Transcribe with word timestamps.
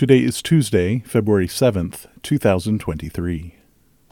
Today 0.00 0.20
is 0.20 0.40
Tuesday, 0.40 1.00
February 1.00 1.46
7th, 1.46 2.06
2023. 2.22 3.59